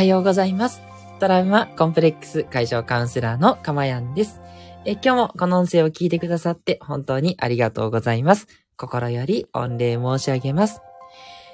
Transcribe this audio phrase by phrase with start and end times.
[0.00, 0.80] はようございます。
[1.18, 4.40] トラウマコンプレックス解消カウンセラーのかまやんです。
[4.86, 8.46] え今日もこの音声を聞いてくださって本当にありがとうございます。
[8.78, 10.80] 心より御礼申し上げます。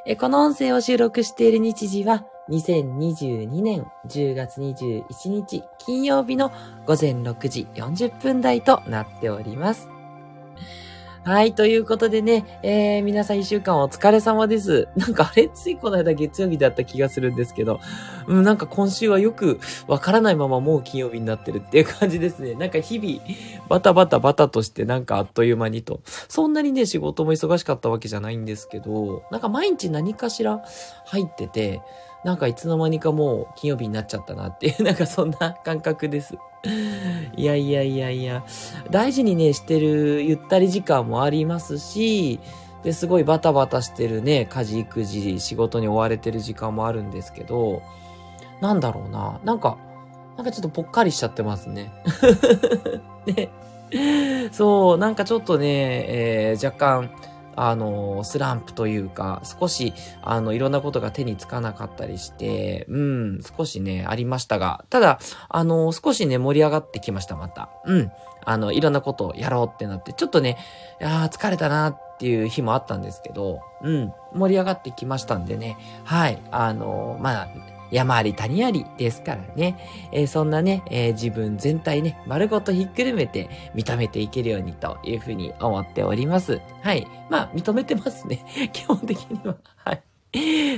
[0.06, 6.52] えこの音声を収録している日時は2022年10月21日金曜日の
[6.86, 9.95] 午前6時40分台となっております。
[11.26, 14.86] はい、ということでね、えー、皆さん一週間お疲れ様です。
[14.94, 15.48] なんかあれ？
[15.48, 17.80] ついこの間月曜日だった気がするんですけど、
[18.28, 19.58] うん、なんか今週はよく
[19.88, 22.54] わからないままもう金曜日になってるっていう感じですね。
[22.54, 23.20] なんか日々、
[23.68, 25.98] バタバタバタとしてなんかあっという間にと。
[26.04, 30.62] そんなにね、仕事も忙しかったわけじゃないんですけど、なんか毎日何かしら
[31.06, 31.80] 入ってて、
[32.24, 36.36] なんかいつの間にかもう金曜日になっちゃったなっていう、 なんかそんな感覚です。
[37.36, 38.44] いやいやいやいや、
[38.90, 42.40] 大事にね、してるゆったり時間もありますし、
[42.82, 47.82] で、すごいバタバタしてるね、家事育児、仕事に追われてる時間もあるんですけど、
[48.60, 49.76] なんだろうな、なんか、
[50.36, 51.92] なんかちょっとぽっかりしちゃってますね。
[53.26, 53.50] ね。
[54.52, 55.66] そう、なんかちょっとね、
[56.08, 57.10] えー、若干、
[57.56, 65.18] あの、スランプというか、少し、あの、いろんなことが手につかなかったりして、うん、少しね、ありましたが、ただ、
[65.48, 67.70] あの、少しね、盛り上がってきました、また。
[67.86, 68.12] うん。
[68.44, 70.56] あの、いろんなことをやろうってなって、ちょっとね、
[71.02, 77.48] ああ、疲れたなっていう日もあったんですけど、うん、盛り上がってきましたんでね、はい、あの、まあ、
[77.90, 79.78] 山あり谷ありですからね。
[80.12, 86.60] えー、そんなね、えー、自分全体ね、丸ごとひっくるめて認めていけるようにというふうに思っております。
[86.82, 87.06] はい。
[87.30, 88.44] まあ、認めてますね。
[88.72, 89.56] 基本的には。
[89.76, 90.02] はい。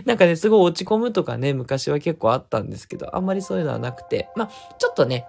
[0.04, 5.26] なんかね、すごい落ち込むとかね、昔は結構あったんですけど、あんまりそういうのはなくて、まあ、ちょっとね、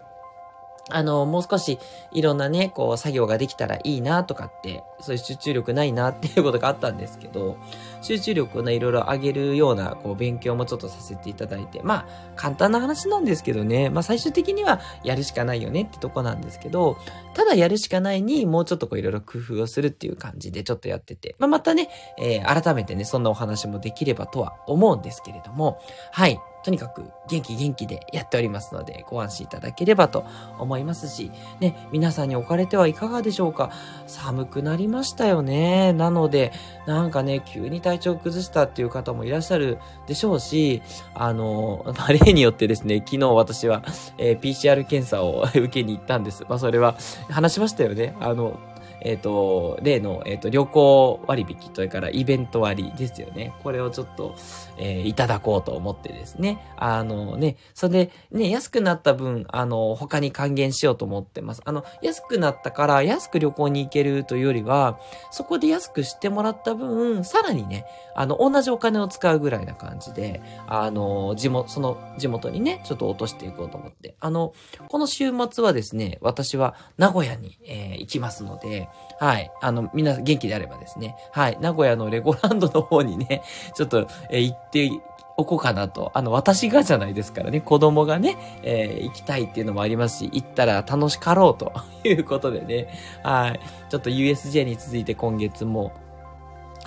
[0.90, 1.80] あの、もう少し
[2.12, 7.58] いろんなね、こう、作業ができたらいいなとかって、そういう集中力ないなっていうことがあったんですけど、
[8.02, 16.98] 集中力をね、いろいろ上げるような、こう、勉強もちょっとさせていただいて、まあ、簡単な話なんですけどね、まあ、最終的にはやるしかないよねってとこなんですけど、
[17.34, 26.40] ただやるしかないに、もうちょっとこう、いろいろ工夫をするっていう感じでちょっとやってて、まあ、またね、えー、改めてね、そんなお話もできればとは思うんですけれども、はい。
[26.64, 30.26] とにかく元気元気でやっておりますので、ご安心いただければと
[30.58, 33.72] 思いますし、ね、皆さんにおかれてはいかがでしょうか？
[34.08, 35.94] 寒くなりましたよね。
[35.94, 36.52] なので、
[36.86, 39.78] なんかね、急に体調崩したっていう方もいらっしゃる
[40.08, 40.82] でしょうし、
[41.14, 43.84] あの、まあ、例によってですね、昨日私は、
[44.18, 46.46] えー、PCR 検査を 受けに行ったんです。
[46.50, 46.96] まあ、それは、
[47.30, 48.16] 話しましたよね。
[48.20, 48.60] あの、
[49.02, 53.54] えっ、ー、と、例の、えっ、ー、と、旅行割引、それからイベント割ですよね。
[53.64, 54.36] これをちょっと、
[54.78, 56.60] えー、いただこうと思ってですね。
[56.78, 61.62] あのね、それで、ね、安くなった分、あの、他に還元しようと思ってます。
[61.66, 65.00] あの、安くなったから安く旅行に行けるというよりは、
[65.32, 74.16] そこで安くしてもらった分、さらにね、あの、同じお金を使うぐらいな感じで、あの、地元、その地元にね、ちょっと落としていこうと思って。
[74.20, 74.54] あの、
[74.90, 78.89] この週末はですね、私は名古屋に、えー、行きますので、
[79.20, 79.52] はい。
[79.62, 81.16] あの、みんな元気であればですね。
[81.32, 81.58] はい。
[81.60, 83.44] 名古屋のレゴランドの方にね、
[83.76, 84.90] ちょっと、え、行って
[85.36, 86.12] おこうかなと。
[86.14, 91.74] あの、私がじゃないですからね、子供がね、えー、行きたいっていうのもありますし、行ったら楽しかろうと
[92.08, 92.88] いうことでね、
[93.24, 93.60] はい。
[93.90, 95.92] ちょっと USJ に続いて今月も、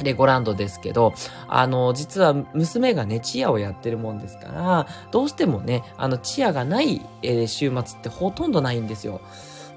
[0.03, 1.13] レゴランドですけど、
[1.49, 9.21] あの、実は娘がね、チアをやってるもんですから、どうしてもね、あの、チアがない、えー、週末ってほとんどないんですよ。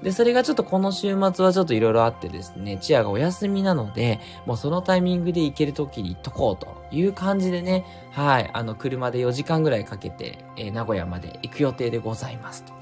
[0.02, 12.72] で、それがちょっとこの週末はちょっと色々あってですね、チアがお休みなので、もうそのタイミングで行ける時に行っとこうという感じでね、はい、あの、車で4時間ぐらいかけて、えー、名古屋まで行く予定でございますと。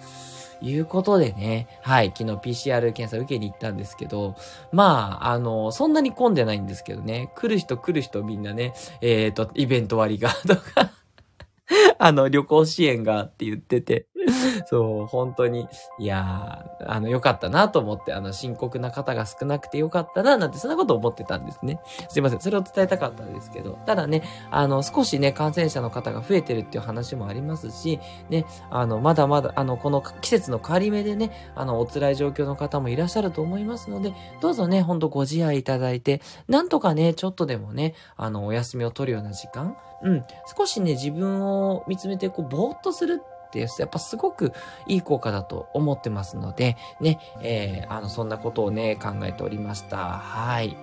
[0.60, 2.36] いうことでね、はい、昨日
[2.70, 4.34] PCR 検査受けに行ったんですけど、
[4.72, 10.90] まあ、あの、そんなに混んでないんですけどね、来る人来る人みんなね、えっ、ー、と、イベント割がとか
[11.98, 14.06] あの、旅行支援がって言ってて
[14.66, 15.68] そう、本当に、
[15.98, 21.80] いやー、あの、良かったなと思って、あの、深刻な方が少なくて良かったな、なんて、そんなこと思ってたんですね。
[22.08, 22.40] すいません。
[22.40, 28.00] それを伝えたかったんですけど、ただね、あの、少しね、感染者の方が増えてるっていう話もありますし、
[28.30, 40.24] ね、あの、まだまだ、あの、この季節の変わり目でね、あの、お辛い状況の方もいらっしゃると思いますので、どうぞね、ほんとご自愛いただいて、なんとかね、ちょっとでもね、あの、お休みを取るような時間、うん、
[40.56, 44.52] 少しね、自分を見つめて、こう、ぼーっとするってやっぱすごく
[44.86, 49.96] いい効果だと思ってますので、ね、えー、あの、そんなことをね、考えておりました。
[49.96, 50.76] はい。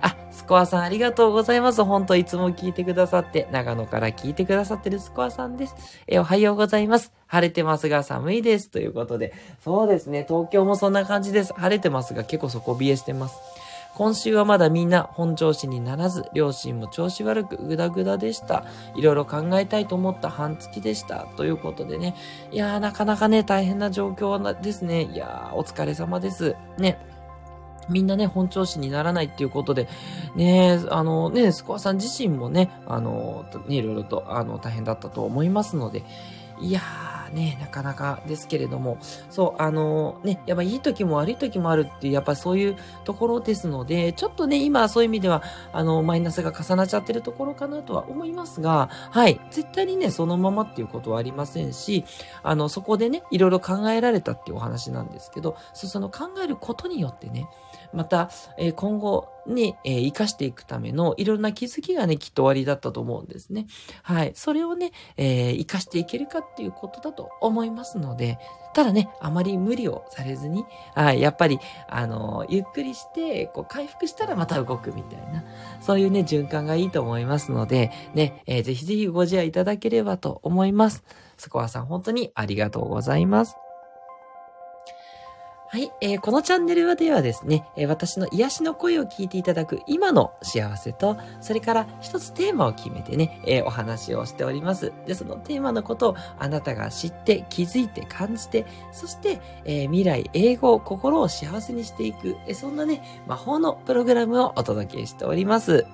[0.00, 1.82] あ、スコアさんありがとうございます。
[1.84, 5.74] 本当いつも聞いてくださって、長野から聞いてくださってるスコアさんです。
[6.06, 7.12] え、おはようございます。
[7.26, 8.70] 晴れてますが寒いです。
[8.70, 9.32] ということで、
[9.64, 11.54] そうですね、東京もそんな感じです。
[11.54, 13.36] 晴れてますが結構底冷えしてます。
[13.96, 18.66] 今週はまだみんな本調子にならず、両親も調子悪くぐだぐだでした。
[18.94, 21.26] いろいろ考えたいと思った半月でした。
[21.38, 22.14] ということでね。
[22.52, 25.04] いやー、なかなかね、大変な状況ですね。
[25.04, 26.56] いやー、お疲れ様です。
[26.76, 26.98] ね。
[27.88, 29.88] みんなね、本調子にならないっていうことで、
[30.34, 36.04] ね、あのね、スコアさん自身もね、あの、ね、いろいろと、あの、大変だったと思いますので、
[36.60, 38.98] いやー、ね、なかなかですけれども、
[39.30, 45.42] そう、あのね、やっぱいい時も悪い時もあるっていう、やっぱそういうところですので、ちょっとね、今そういう意味では、
[45.72, 52.04] あの、マイナスが重なっちゃってるところかなとは思いますが、はい、絶対にね、そのままっていうことはありませんし、
[52.42, 57.48] あの、そこでね、いろいろ考えられたっていうお話なんですけど、その考えることによってね、
[57.92, 63.66] また、え、今後に、えー、活かしていくためのいろんな気づきがね、きっと終わりだったと思うんですね。
[64.02, 64.32] はい。
[64.34, 68.38] それをね、えー、活かしていけるかっていうことだと思いますので、
[68.74, 75.44] ただね、あまり無理をされずに、はい、やっぱり、あの、ゆっくりして、こう、回復したらまた動くみたいな、
[75.80, 81.04] そういうね、循環がいいと思いますので、ね、えー、ぜひぜひご自愛いただければと思います。
[81.38, 83.56] スコアさん、本当にありがとうございます。
[85.76, 94.94] はい、えー、このチャンネルではですね、えー、私の癒しの声を聞いていただく今の幸せと、それから一つテーマを決めてね、えー、お話をしております。
[95.04, 105.84] で、そのテーマのことをあなたが知って、気づいて、感じて、そして、え未来、英語、心を幸せにしていく、えそんなね、魔法のプログラムをお届けしております。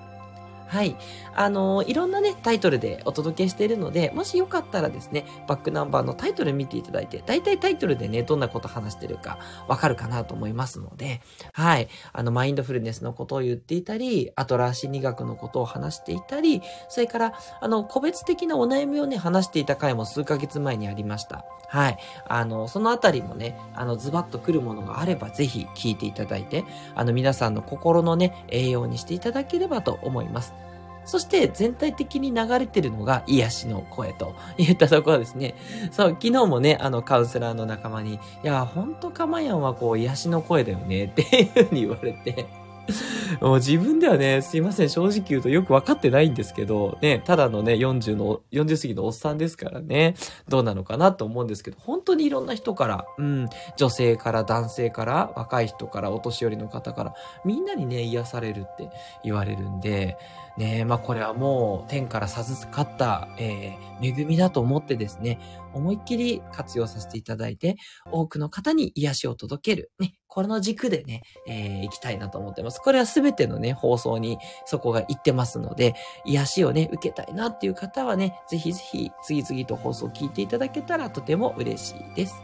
[0.67, 0.95] はい。
[1.35, 11.21] あのー、いろんなね、タイトルでお届けしているので、もしよかったらですね、バックナンバーのタイトル見ていただいて、大体タイトルでね、どんなこと話してるかわかるかなと思いますので、
[11.53, 11.87] はい。
[12.11, 21.45] あの、マインドフルネスのことを言っていたり、アトラー心理学のことを話していたり、それから、あの、個別的なお悩みをね、話していた回も数ヶ月前にありました。
[21.67, 21.97] はい。
[22.27, 30.53] あの、そのあたりもね、あの、ズバッと来るものがあれば、ぜひ聞いていただいて、あの、皆さんの心のね、栄養にしていただければと思います。
[31.05, 35.55] そして全体的に流れてるのが癒しの声と言ったところですね。
[35.91, 42.45] そう、昨日もね、あのカウンセラーの仲間に、いや、ほんとかまやんはこう癒しの声だよねっていうふうに言われて、
[43.39, 50.15] もう自分ではね、すいません、正直言うとよくわかってないんですけど、ね、ただのね、40の、40過ぎのおっさんですからね、
[50.49, 57.13] どうなのかなと思うんですけど、本当にいろんな人から、うん、女性から男性から、若い人から、お年寄りの方から、
[57.45, 58.89] みんなにね、癒されるって
[59.23, 60.17] 言われるんで、
[60.57, 65.39] ねえまあこれはもう天から授かった、えー、恵みだと思ってですね、
[65.73, 67.75] 思いっきり活用させていただいて、
[68.11, 69.91] 多くの方に癒しを届ける。
[69.99, 72.79] ね、この軸でね、えー、行きたいなと思ってます。
[72.79, 75.95] これはすべてのね、放送にそこが行ってますので、
[76.25, 82.35] 癒しをね、受けたいなっていう方はね、ぜひぜひ次々と放送を聞いていただけたらとても嬉しいです。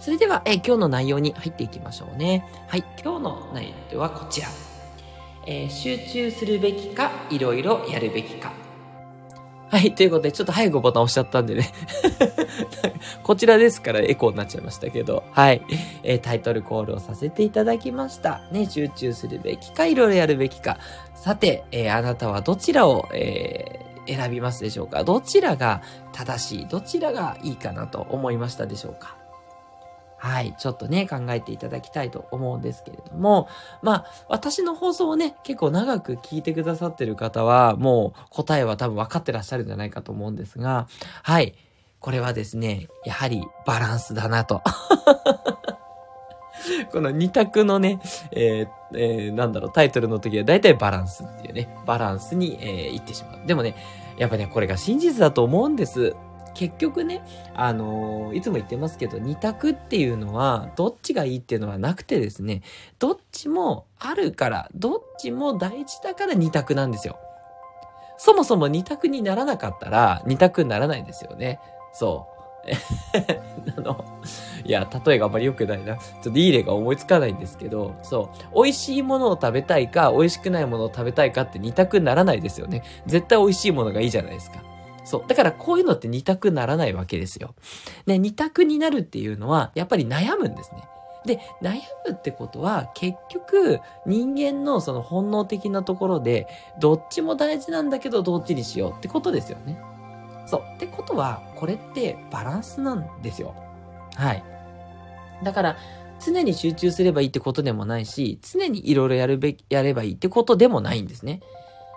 [0.00, 2.46] それでは、え、今日の内容に入っていきましょうね。
[2.68, 4.48] はい、今日の内容はこちら。
[5.46, 8.52] えー、集中するべきか、いろいろやるべきか。
[9.70, 11.72] はい、ということで、ちょっと早くボタン押しちゃったんでね
[13.24, 15.62] こちらですからエコーになっちゃいましたけど、はい。
[16.04, 18.42] えー、タイトルコールをさせていただきました。
[18.52, 20.78] ね、集中するべきか、いろいろやるべきか。
[21.14, 25.02] さて、えー、あなたはどちらを、え、選びますでしょうか？
[25.02, 25.80] どちらが
[26.12, 26.66] 正しい？
[26.68, 29.16] どちらがいいかなと思いましたでしょうか？
[30.24, 33.46] はい、ちょっとね、考えていただきたいと思うんですけれども、
[33.82, 40.88] まあ、私の放送をね、結構長く聞いてくださってる方は、もう答えは多分分かってらっしゃるんじゃないかと思うんですが、
[41.22, 41.54] はい、
[42.00, 44.62] これはですね、やはりバランスだなと。
[46.90, 48.00] この二択のね、
[48.32, 53.40] えーえー、なんだろう、タイトルの時は大体バランスっていうね、バランスに、えー、行ってしまう。
[53.46, 53.76] でもね、
[54.16, 56.16] やっぱね、これが真実だと思うんです。
[56.54, 57.22] 結局ね、
[57.54, 62.62] あのー、いつも言ってますけど、二択っていうのは、どっちがいいっていうのはなくてですね、
[62.98, 67.18] どっちもあるから、どっちも大事だから二択なんですよ。
[68.16, 71.60] そもそも二択にならなかったら、二択にならないんですよね。
[71.92, 72.34] そう。
[73.76, 74.04] あの、
[74.64, 75.96] いや、例えがあんまり良くないな。
[75.96, 78.62] ちょっといい例が思いつかないんですけど、そう。
[78.62, 82.82] 美味しいものを食べたいか、美味しくないものを食べたいかって二択にならないですよね。
[83.06, 84.73] 絶対美味しいものがいいじゃないですか。
[85.04, 85.24] そう。
[85.28, 87.54] だからこういうのって二択ならないわけですよ。
[88.06, 90.82] ね、二択になるっていうのは、やっぱり悩むんですね。
[91.24, 96.46] で、悩むってことは、結局、人間のその本能的なところで、
[96.80, 99.78] どっちも大事なんだけど、どっちにしようってことですよね。
[100.46, 100.62] そう。
[100.76, 103.54] ってことは、これってバランスなんですよ。
[104.16, 104.44] はい。
[105.42, 105.76] だから、
[106.24, 111.40] 常に集中すればいいってことでもないし、常にいろいろやるべき、やればいいってことでもないんですね。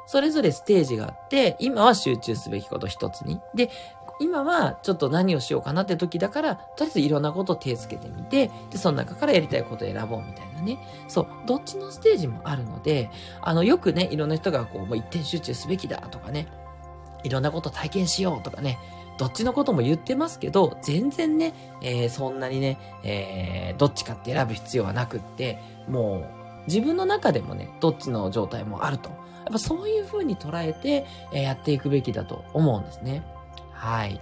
[0.07, 3.39] それぞれステージがあって、今は集中すべきこと一つに。
[3.53, 3.69] で、
[4.19, 10.79] 今はちょっと何をしようかなって時だから、とりあえずいろんなことを手つけてみて、で、その中からやりたいことを選ぼうみたいなね。
[11.07, 13.11] そう、どっちのステージもあるので、
[13.41, 16.47] あの、よくね、いろんな人がこう、もう一点集中すべきだとかね、
[17.23, 18.79] いろんなこと体験しようとかね、
[19.17, 29.09] どっちのことも言ってますけど、全然ね、えー、そんなにね、えー、どっちかって選ぶ必要はなくって、もう、自分の中でもね、どっちの状態もあると。
[29.49, 33.23] っぱそういう風に捉えて、やっていくべきだと思うんですね。
[33.71, 34.19] はい。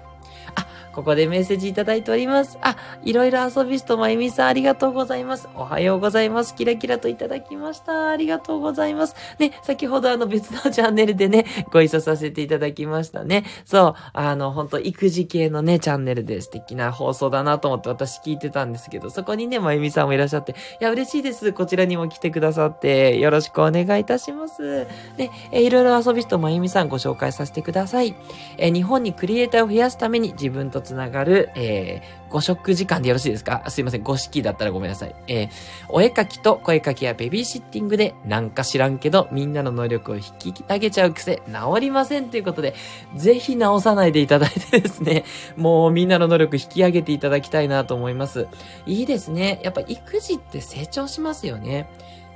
[0.95, 2.57] ここでメッセージいただいております。
[2.61, 5.49] あ、いろいろ遊び人まゆみさんありがとうございます。
[5.53, 6.55] おはようございます。
[6.55, 8.11] キラキラといただきました。
[8.11, 9.15] ありがとうございます。
[9.37, 13.43] ね、先ほどあの別のチャンネルでね、ご一緒させていただきましたね。
[13.65, 21.51] そう、あの、本当育児系のね、チャンネルで素敵な放送だなと思って私聞いてたんですけど、そこにね、まゆみさんもいらっしゃって、いや、嬉しいです。
[21.51, 24.85] こちらにも来てくださって、よろしくお願いいたします。
[25.17, 28.15] ね、えいろいろ遊び人まゆみさんご紹介させてください。
[28.57, 33.63] え日本にクリエイターを増やすために自分とつながる、えー、ご食時間でよろしいですか？
[33.69, 34.03] すいません。
[34.03, 35.15] ご式だったらごめんなさい。
[35.27, 35.49] えー、
[35.89, 42.75] お絵かきと声かけやベビーシッティングで、なんか知らんけど、みんなの能力を引き上げちゃう癖、治りませんということで、
[43.15, 45.25] ぜひ直さないでいただいてですね、
[45.57, 48.47] もうみんなの能力引き上げていただきたいなと思います。
[48.85, 49.59] いいですね。
[49.63, 51.87] やっぱ育児って成長しますよね。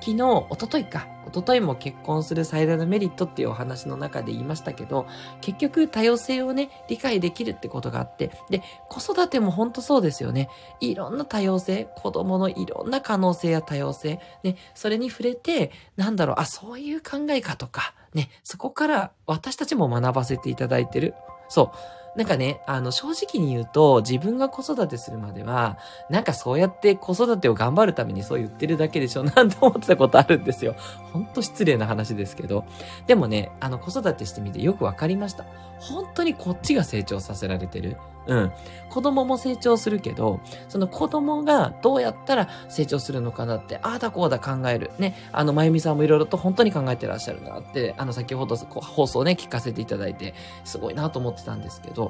[0.01, 5.05] 昨日、おとといか、おとといも結婚する最大のメリットっていうお話の中で言いましたけど、
[5.41, 10.49] 結局多様性をね、理解できるってことがあって、で、子育ても本当そうですよね。
[10.79, 21.13] いろんな多様性、子供のいろんな可能性や多様性、ね、それに触れて、なんだろう、あ、そういう考えかとか、ね、そこから私たちも学ばせていただいてる。
[21.47, 21.98] そう。
[22.15, 25.77] なんかね、あの、正直に言うと、自分が子育てするまでは、
[26.09, 30.75] なんかそうやって子育てを頑張るためにそう言ってるだけでしょ、なんて思ってたことあるんですよ。
[31.13, 32.65] ほんと失礼な話ですけど。
[33.07, 35.45] でもね、あの、子育てしてみてよくわかりました。
[35.79, 37.97] 本当にこっちが成長させられてる。
[38.27, 38.51] うん。
[38.89, 44.91] 子供も成長するけど、その子供がどうやったら成長するのかなって、ああだこうだ考える。
[44.99, 45.15] ね。
[45.31, 52.08] あの、まゆみさんもいろいろと本当に考えてらっしゃるなって、あの、先ほど放送ね、聞かせていただいて、すごいなと思ってたんですけど、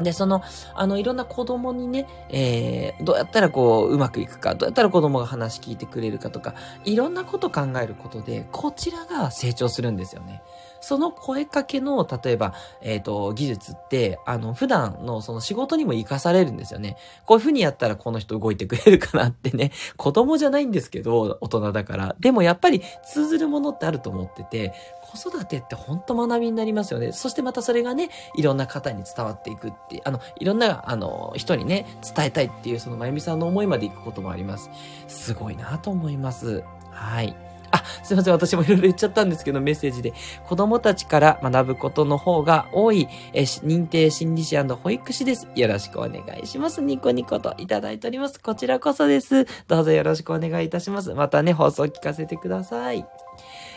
[0.00, 0.42] で、その、
[0.74, 10.42] あの、いろんな子供にね、えー、どうやったらこう、うまくいくか、どうやったら子供が話聞いてくれるかとか、いろんなこと考えることで、こちらが成長するんですよね。
[10.86, 16.96] その声かけの、例えば、えっ、ー、と、技術って、あの、普段のその仕事にも活かされるんですよね。
[17.24, 19.72] こういう風にやったらこの人動いてくれるかなってね。
[19.98, 22.14] 子供じゃないんですけど、大人だから。
[22.20, 27.10] でもやっぱり通ずるものってあると思ってて、子育てって本当学びになりますよね。
[27.10, 34.70] そしてまたそれがね、いろんな方に伝わっていくって、あの、いろんな、あの、人にね、伝えたいっていう、そのまゆみさんの思いまでいくこともあります。
[35.08, 36.62] すごいなと思います。
[36.92, 37.34] はい。
[37.70, 38.34] あ、すいません。
[38.34, 40.12] 私もいろいろ言っちゃったんですけど、メッセージで。
[40.46, 45.48] 子供たちから学ぶことの方が多い、え認定心理師保育士です。
[45.54, 46.80] よろしくお願いします。
[46.80, 48.40] ニコニコといただいております。
[48.40, 49.46] こちらこそです。
[49.68, 51.14] どうぞよろしくお願いいたします。
[51.14, 53.06] またね、放送聞かせてください。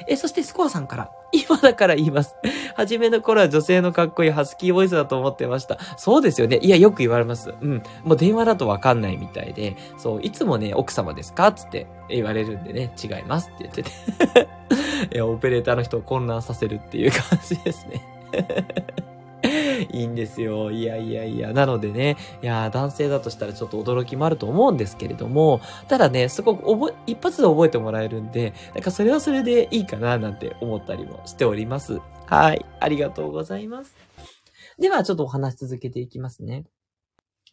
[0.08, 2.36] え、そしてスコアさんから、今だから言います。
[2.75, 5.77] 初めの頃は女性のかっこいいハスキーボイスだと思ってました。
[5.98, 6.57] そうですよね。
[6.62, 7.53] いや、よく言われます。
[7.62, 7.83] うん。
[8.03, 13.91] もう電話だとわかんないみたいで、そう、いつもね、奥様ですかつって言われるんでね、違いますって言ってて
[15.15, 18.01] いや、オペレーターの人を混乱させるっていう感じですね
[19.91, 20.71] いいんですよ。
[20.71, 21.53] いやいやいや。
[21.53, 32.00] なのでね、いや、男性だとしたらちょっと驚きもあると思うんですけれども、ただね、すごく覚え、一発で覚えてもらえるんで、なんかそれはそれでいいかななんて思ったりもしております。
[32.25, 32.65] はい。
[32.79, 33.95] ありがとうございます。
[34.77, 36.65] では、ちょっとお話し続けていきますね。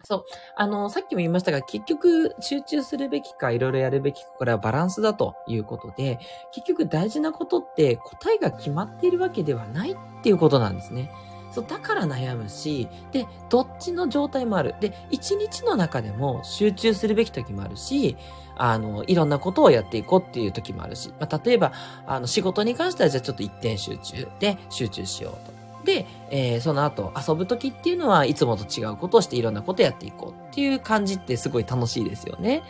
[0.04, 0.24] そう。
[0.56, 6.18] あの、さっきも言いましたが、結局、集中するべきか、いろいろやるべきか、これはバランスだということで、
[6.52, 11.10] 結局大事なことって答えが決まっているわけではないっていうことなんですね。
[11.56, 14.74] そう、だから悩むし、で、どっちの状態もある。
[14.78, 18.18] で、一日の中でも集中するべき時もあるし、
[18.56, 21.72] あの、いろんなことをやっていこうっていう時もあるし、まあ、例えば、
[22.06, 25.56] あの、仕事に関してはじゃあちょっと一点集中で集中しようと。
[25.86, 32.64] で、えー、その後遊ぶ時っていうのはいつもと違うことをしていろんなことやっていこうっていう感じってすごい楽しいですよね。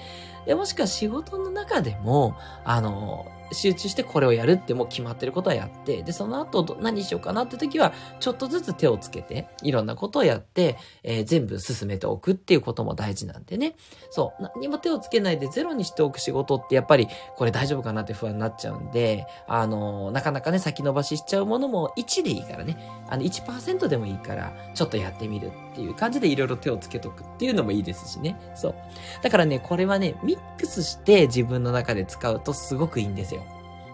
[0.44, 13.76] で、もしくは仕事の中でも、あの、集中してこれをやるってもう決まってることはやって、で、その後何しようかなって時は、ちょっとずつ手をつけて、いろんなことをやって、えー、全部進めておくっていうことも大事なんでね。
[14.10, 22.76] そう、何も手をつけないでゼロにしておく仕事ってやっぱりこれ大丈夫かなって不安になっちゃうんで、あのー、なかなかね、先延ばししちゃうものも1でいいからね、
[23.08, 28.36] あの1%でもいいから、ちょっとやってみるっていう感じでいろいろ手をつけとくっていうのもいいですしね。
[28.54, 28.74] そう。
[29.22, 33.44] だからね、これはね、ミックスして自分の中で使うとすごくいいんですよ。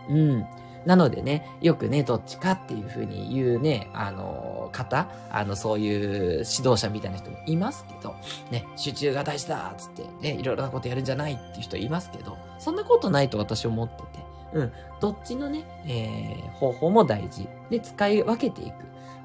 [0.09, 0.47] うん。
[0.85, 8.17] なのでね、よくね、どっちかっていう風に言うね、あの、方、あの、そういう指導者みたいな人もいますけど、
[8.51, 14.07] ね、集中が大事だっつって、ね、いろいろなことやるんじゃないっていう人いますけど、そんなことないと私思ってて、
[14.55, 18.75] うん、どっちのね、えー、方法も大事で使い分けていく。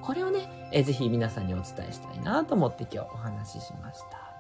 [0.01, 4.36] これをね、えー、ぜひ皆さんにお伝えしたいなと思って今日お話ししました。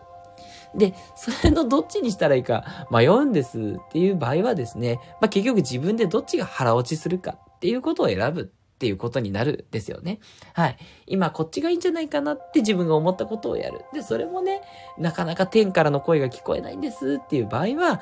[0.75, 10.19] で、それのどっちにしたらいいか迷うんですっていう場合はですね、まあ、結局自分でどっちが腹落ちするかっていうことを選ぶっていうことになるんですよね。
[10.53, 10.77] はい。
[11.07, 13.81] 今こっちがいいんじゃないかなって自分が思ったことをやる。
[13.91, 14.61] で、それもね、
[14.99, 18.01] なかなか天からの声が聞こえないんですっていう場合は、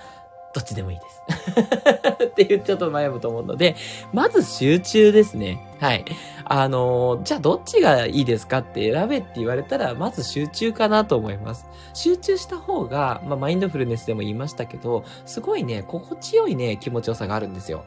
[0.55, 1.21] どっちでもいいです。
[2.23, 3.75] って言っちゃうと悩むと思うので、
[4.13, 5.59] まず集中ですね。
[5.81, 6.05] はい。
[6.45, 11.67] あのー、じゃあどっちがいいですかって選べって言われたら、まず集中かなと思います。
[11.93, 17.83] 集中した方が、まあ、マインドフルネスでも言いましたけど、すごいね、心地よいね、気持ちよさがあるんですよ。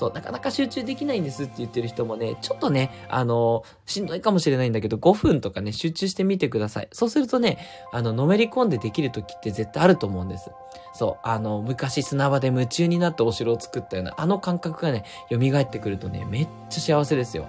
[0.00, 6.88] そう、なかなか集中できないんですって言ってる人もね、ちょっとね、あの、しんどいかもしれないんだけど、5分とかね、集中してみてください。
[6.90, 7.58] そうするとね、
[7.92, 10.50] あの、のめり込んでできる時って絶対あると思うんです。
[10.94, 17.46] そう、あの、昔砂場で夢中になってお城を作ったような、あの感覚がね、蘇ってくるとね、めっちゃ幸せですよ。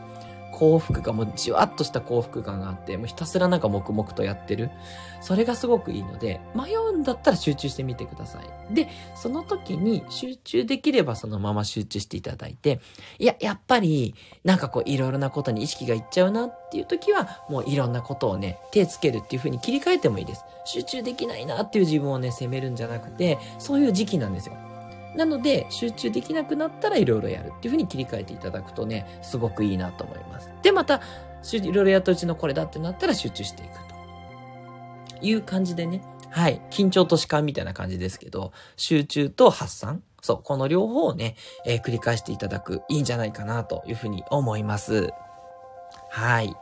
[0.61, 4.69] 幸福感、もじわっとした幸福感があって、もうひたすらなんか黙々とやってる。
[5.19, 8.73] それがすごくいいので、迷うんだったら集中してみてください。
[8.75, 12.79] で、その時に集中できればそのまま集中していただいて、
[13.17, 14.13] いや、やっぱり、
[14.43, 20.45] なんかこういろいろなことに意識がいっちゃうなっていう時は、もういろんなことをね、手つけるっていう風に切り替えてもいいです。
[20.65, 24.70] 集中できないなっていう自分をね、責めるんじゃなくて、そういう時期なんですよ。
[25.15, 30.49] なので、集中できなくなったらいろいろやるっていう風に切り替えていただくとね、すごくいいなと思います。
[30.61, 31.01] で、また、
[31.51, 33.79] いろいろやったうちのこれだってなったら集中していく
[35.19, 36.01] という感じでね、
[36.31, 36.61] はい。
[36.69, 40.01] 緊張と弛緩みたいな感じですけど、集中と発散。
[40.21, 45.11] そう、この両方をね、えー、繰り返していただく、いいんじゃないかなというふうに思います。
[46.09, 46.55] はい。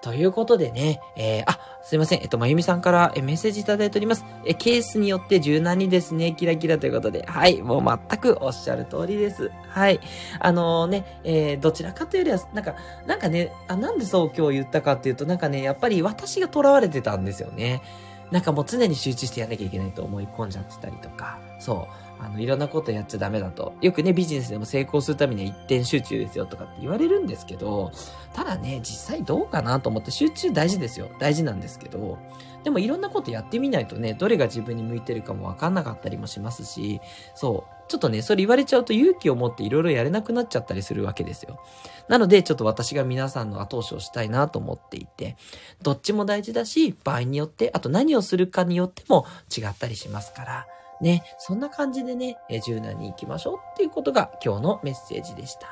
[0.00, 2.20] ということでね、えー、あ、すいません。
[2.20, 4.24] えっと、まゆみさんからメッセージいただいております。
[4.44, 9.50] え、ケースによって柔軟にですね、キラキラということで、はい、もう全くおっしゃる通りです。
[9.68, 10.00] はい。
[10.38, 12.74] あのー、ね、えー、どちらかというよりは、なんか、
[13.06, 17.82] なんかね、あ、なんでそう今日言ったかっていうと、なんかね、やっぱり私が囚われてたんですよね。
[18.30, 22.07] なんかもう常に集中してやんなきゃいけないと思い込んじゃってたりとか、そう。
[22.20, 23.74] あの、いろんなことやっちゃダメだと。
[23.80, 27.92] よくね、ビジネスでも成功するためには一点集中ですよとかって言われるんですけど、
[28.34, 31.08] ただね、実際どうかなと思って集中大事ですよ。
[31.18, 32.18] 大事なんですけど、
[32.64, 37.00] でもいろんなことやってみないとね、どれが自分に向いてるかもわかんなかったりもしますし、
[37.34, 37.78] そう。
[37.88, 41.58] ちょっとね、それ言われちゃうと勇気を持っていろいろやれなくなっちゃったりするわけですよ。
[42.08, 45.36] なので、ちょっと私が皆さんの後押しをしたいなと思っていて、
[45.82, 49.24] どっちも大事だし、場合によって、あと何をするかによっても
[49.56, 50.66] 違ったりしますから、
[51.00, 55.68] ね、そんな感じでね、柔軟に行きましょうっていうことが今日のメッセージでした。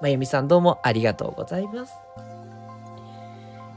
[0.00, 1.94] まゆみさんどうもありがとうございます。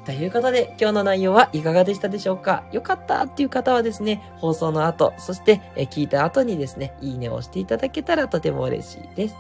[0.06, 2.64] ということで、今日の内容はいかがでしたでしょうか？
[2.72, 9.36] よかったっていう方はですね、放送の後、そして聞いた後にですね、いいねを押していただけたらとても嬉しいです。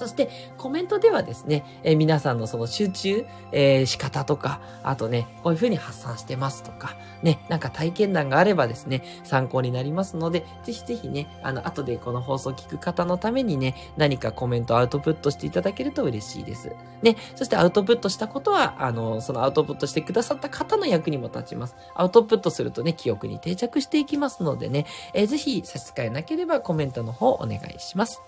[0.00, 16.72] そして、コメントではですね、えー、皆さんのその集中、えー、仕方とか、あとね、こういう風に発散してますとか、ね、なんか体験談があればですね、参考になりますので、ぜひぜひね、あの、後でこの放送を聞く方のためにね、何かコメントアウトプットしていただけると嬉しいです。
[17.02, 21.76] ね、そしてアウトプットしたことは、あの、そのアウトプットしてくださった方の役にも立ちます。
[21.94, 28.22] アウトプットするとね、記憶に定着していきますのでね、えー、ぜひ差し支えなければコメントの方お願いします。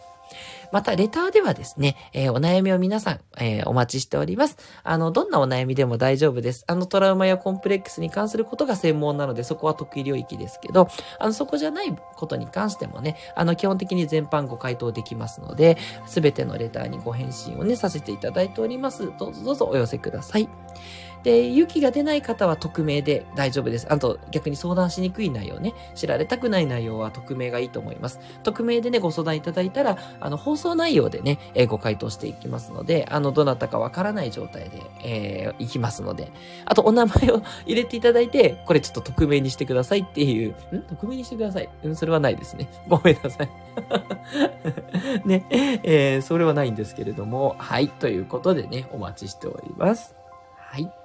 [0.72, 4.56] また、レターではですね、えー、お悩みを皆さん、えー、お待ちしております。
[4.82, 6.64] あの、どんなお悩みでも大丈夫です。
[6.66, 19.12] あの、トラウマやコンプレックスに関することが専門なので、そこは得意領域ですけど、あの、そこじゃないことに関してもね、あの、基本的に全般ご回答できますので、すべてのレターにご返信をね、させていただいております。
[19.18, 20.48] どうぞどうぞお寄せください。
[21.22, 23.86] で、勇気が出ない方は匿名で大丈夫です。
[23.90, 28.20] あと、逆に相談しにくい内容ね、知られたくない内容は匿名がいいと思います。
[28.42, 36.32] 匿名でね、ご相談いただいたら、あの、放送内容でね、えー、ご回答していきますので、あの、どなたかわからない状態で、えー、いきますので、
[36.64, 40.82] あと、お名前を 入れていただいて、これちょっと匿名にしてくださいっていう、ん？
[40.82, 41.68] 匿名にしてください。
[41.84, 42.68] うん、それはないですね。
[42.88, 43.48] ごめんなさい。
[45.24, 50.14] ね、えー、それはないんですけれども、はい、ということでね、お待ちしております。
[50.56, 51.01] はい。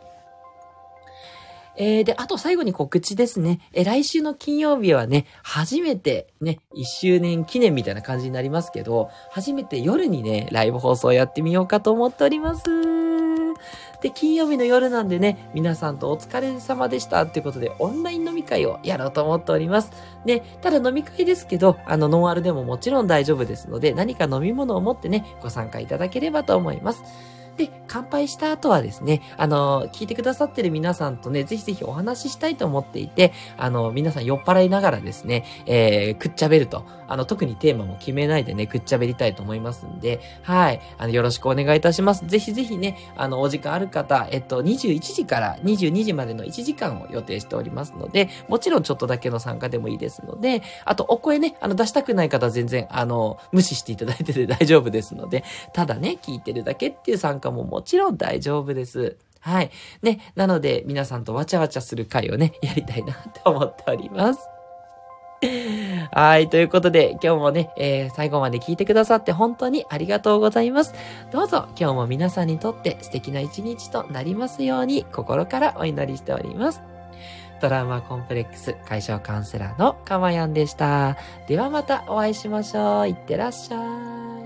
[1.77, 3.59] えー、で、あと最後に告知ですね。
[3.73, 12.63] えー、来週の金曜日はね、初めてね、1周年記念みたいな感じになりますけど、初めて夜にね、ライブ放送やってみようかと思っております。
[14.01, 19.91] で、金曜日の夜なんでね、皆さんとお疲れ様でしたっていうことで、オンライン飲み会をやろうと思っております。
[20.25, 27.03] で、ただ飲み会ですけど、あの、ノンアルでももちろん大丈夫ですので、何か飲み物を持ってね、ご参加いただければと思います。
[27.57, 36.85] で、乾杯した後はですね、あの、聞いてくださってる皆さんとね、ぜひぜひお話ししたいと思っていて、あの、皆さん酔っ払いながらですね、えー、くっちゃべると。
[37.07, 40.81] あの、特にテーマも決めないでね、くっちゃべりたいと思いますんで、はい。
[40.97, 42.27] あの、よろしくお願いいたします。
[42.27, 55.43] ぜひぜひね、あの、お時間ある方、えっと、21時から22時までの1時間を予定しておりますので、もちろんちょっとだけの参加でもいいですので、あと、お声ね、あの、出したくない方全然、あの、無視していただいてて大丈夫ですので、
[55.73, 59.17] ただね、聞いてるだけっていう参加ももちろん大丈夫です。
[59.39, 59.71] はい。
[60.01, 64.49] ね、なので、皆さんとわちゃわちゃする会をね、やりたいなって思っております。
[66.11, 66.49] はい。
[66.49, 70.93] ということで、今日もね、えー、最後まで聞いてくださって本当にありがとうございます。
[71.31, 76.81] どうぞ、今日も皆さんにとって素敵な一日となりますように、心からお祈りしております。
[77.59, 81.17] トラマコンプレックス解消カウンセラーのかまやんでした。
[81.47, 83.07] ではまたお会いしましょう。
[83.07, 83.77] いってらっしゃ
[84.33, 84.36] い。